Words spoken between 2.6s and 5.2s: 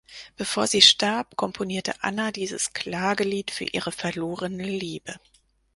Klagelied für ihre verlorene Liebe.